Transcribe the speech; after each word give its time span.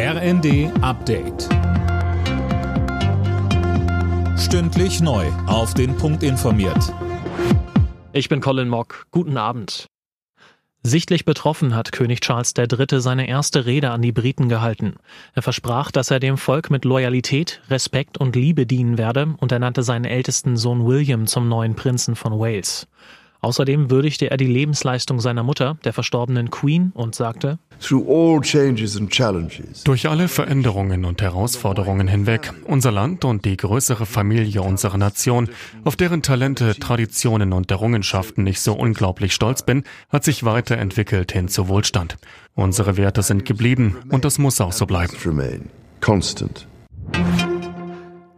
RND 0.00 0.70
Update. 0.80 1.48
Stündlich 4.38 5.00
neu. 5.00 5.26
Auf 5.48 5.74
den 5.74 5.96
Punkt 5.96 6.22
informiert. 6.22 6.94
Ich 8.12 8.28
bin 8.28 8.40
Colin 8.40 8.68
Mock. 8.68 9.06
Guten 9.10 9.36
Abend. 9.36 9.86
Sichtlich 10.84 11.24
betroffen 11.24 11.74
hat 11.74 11.90
König 11.90 12.20
Charles 12.20 12.54
III. 12.56 13.00
seine 13.00 13.26
erste 13.26 13.66
Rede 13.66 13.90
an 13.90 14.00
die 14.00 14.12
Briten 14.12 14.48
gehalten. 14.48 14.94
Er 15.34 15.42
versprach, 15.42 15.90
dass 15.90 16.12
er 16.12 16.20
dem 16.20 16.36
Volk 16.36 16.70
mit 16.70 16.84
Loyalität, 16.84 17.60
Respekt 17.68 18.18
und 18.18 18.36
Liebe 18.36 18.66
dienen 18.66 18.98
werde 18.98 19.34
und 19.38 19.50
er 19.50 19.58
nannte 19.58 19.82
seinen 19.82 20.04
ältesten 20.04 20.56
Sohn 20.56 20.86
William 20.86 21.26
zum 21.26 21.48
neuen 21.48 21.74
Prinzen 21.74 22.14
von 22.14 22.38
Wales. 22.38 22.86
Außerdem 23.40 23.90
würdigte 23.90 24.30
er 24.30 24.36
die 24.36 24.46
Lebensleistung 24.46 25.18
seiner 25.18 25.42
Mutter, 25.42 25.76
der 25.84 25.92
verstorbenen 25.92 26.50
Queen, 26.50 26.92
und 26.94 27.16
sagte, 27.16 27.58
durch 29.84 30.08
alle 30.08 30.28
Veränderungen 30.28 31.04
und 31.04 31.22
Herausforderungen 31.22 32.08
hinweg, 32.08 32.52
unser 32.64 32.92
Land 32.92 33.24
und 33.24 33.44
die 33.44 33.56
größere 33.56 34.06
Familie 34.06 34.62
unserer 34.62 34.98
Nation, 34.98 35.48
auf 35.84 35.96
deren 35.96 36.22
Talente, 36.22 36.74
Traditionen 36.78 37.52
und 37.52 37.70
Errungenschaften 37.70 38.46
ich 38.46 38.60
so 38.60 38.74
unglaublich 38.74 39.32
stolz 39.32 39.62
bin, 39.62 39.84
hat 40.10 40.24
sich 40.24 40.44
weiterentwickelt 40.44 41.32
hin 41.32 41.48
zu 41.48 41.68
Wohlstand. 41.68 42.16
Unsere 42.54 42.96
Werte 42.96 43.22
sind 43.22 43.44
geblieben 43.44 43.98
und 44.10 44.24
das 44.24 44.38
muss 44.38 44.60
auch 44.60 44.72
so 44.72 44.86
bleiben. 44.86 45.16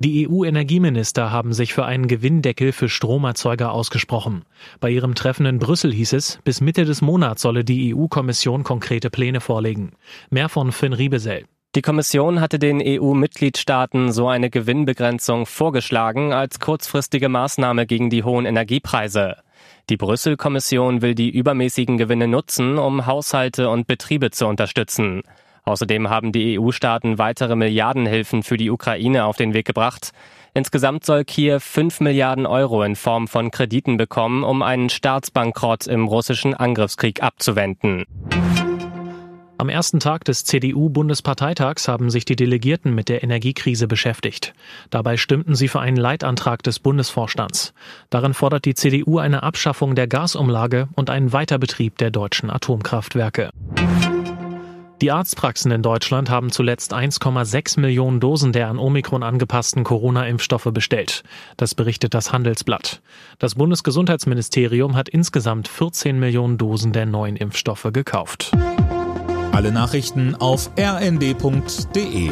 Die 0.00 0.28
EU-Energieminister 0.28 1.32
haben 1.32 1.52
sich 1.52 1.74
für 1.74 1.84
einen 1.84 2.06
Gewinndeckel 2.06 2.70
für 2.70 2.88
Stromerzeuger 2.88 3.72
ausgesprochen. 3.72 4.44
Bei 4.78 4.90
ihrem 4.90 5.16
Treffen 5.16 5.44
in 5.44 5.58
Brüssel 5.58 5.92
hieß 5.92 6.12
es, 6.12 6.38
bis 6.44 6.60
Mitte 6.60 6.84
des 6.84 7.02
Monats 7.02 7.42
solle 7.42 7.64
die 7.64 7.92
EU-Kommission 7.92 8.62
konkrete 8.62 9.10
Pläne 9.10 9.40
vorlegen. 9.40 9.94
Mehr 10.30 10.48
von 10.48 10.70
Finn 10.70 10.92
Riebesell. 10.92 11.46
Die 11.74 11.82
Kommission 11.82 12.40
hatte 12.40 12.60
den 12.60 12.80
EU-Mitgliedstaaten 12.80 14.12
so 14.12 14.28
eine 14.28 14.50
Gewinnbegrenzung 14.50 15.46
vorgeschlagen 15.46 16.32
als 16.32 16.60
kurzfristige 16.60 17.28
Maßnahme 17.28 17.84
gegen 17.84 18.08
die 18.08 18.22
hohen 18.22 18.46
Energiepreise. 18.46 19.38
Die 19.90 19.96
Brüssel-Kommission 19.96 21.02
will 21.02 21.16
die 21.16 21.30
übermäßigen 21.30 21.98
Gewinne 21.98 22.28
nutzen, 22.28 22.78
um 22.78 23.06
Haushalte 23.06 23.68
und 23.68 23.88
Betriebe 23.88 24.30
zu 24.30 24.46
unterstützen. 24.46 25.22
Außerdem 25.68 26.08
haben 26.08 26.32
die 26.32 26.58
EU-Staaten 26.58 27.18
weitere 27.18 27.54
Milliardenhilfen 27.54 28.42
für 28.42 28.56
die 28.56 28.70
Ukraine 28.70 29.26
auf 29.26 29.36
den 29.36 29.52
Weg 29.52 29.66
gebracht. 29.66 30.12
Insgesamt 30.54 31.04
soll 31.04 31.26
Kiew 31.26 31.60
5 31.60 32.00
Milliarden 32.00 32.46
Euro 32.46 32.82
in 32.82 32.96
Form 32.96 33.28
von 33.28 33.50
Krediten 33.50 33.98
bekommen, 33.98 34.44
um 34.44 34.62
einen 34.62 34.88
Staatsbankrott 34.88 35.86
im 35.86 36.06
russischen 36.06 36.54
Angriffskrieg 36.54 37.22
abzuwenden. 37.22 38.04
Am 39.58 39.68
ersten 39.68 40.00
Tag 40.00 40.24
des 40.24 40.44
CDU-Bundesparteitags 40.44 41.86
haben 41.86 42.08
sich 42.08 42.24
die 42.24 42.36
Delegierten 42.36 42.94
mit 42.94 43.10
der 43.10 43.22
Energiekrise 43.22 43.86
beschäftigt. 43.88 44.54
Dabei 44.88 45.18
stimmten 45.18 45.54
sie 45.54 45.68
für 45.68 45.80
einen 45.80 45.98
Leitantrag 45.98 46.62
des 46.62 46.78
Bundesvorstands. 46.78 47.74
Darin 48.08 48.32
fordert 48.32 48.64
die 48.64 48.74
CDU 48.74 49.18
eine 49.18 49.42
Abschaffung 49.42 49.94
der 49.94 50.06
Gasumlage 50.06 50.88
und 50.94 51.10
einen 51.10 51.34
Weiterbetrieb 51.34 51.98
der 51.98 52.10
deutschen 52.10 52.48
Atomkraftwerke. 52.48 53.50
Die 55.00 55.12
Arztpraxen 55.12 55.70
in 55.70 55.82
Deutschland 55.82 56.28
haben 56.28 56.50
zuletzt 56.50 56.92
1,6 56.92 57.78
Millionen 57.78 58.18
Dosen 58.18 58.52
der 58.52 58.68
an 58.68 58.80
Omikron 58.80 59.22
angepassten 59.22 59.84
Corona-Impfstoffe 59.84 60.70
bestellt. 60.72 61.22
Das 61.56 61.76
berichtet 61.76 62.14
das 62.14 62.32
Handelsblatt. 62.32 63.00
Das 63.38 63.54
Bundesgesundheitsministerium 63.54 64.96
hat 64.96 65.08
insgesamt 65.08 65.68
14 65.68 66.18
Millionen 66.18 66.58
Dosen 66.58 66.92
der 66.92 67.06
neuen 67.06 67.36
Impfstoffe 67.36 67.88
gekauft. 67.92 68.50
Alle 69.52 69.70
Nachrichten 69.70 70.34
auf 70.34 70.70
rnd.de 70.76 72.30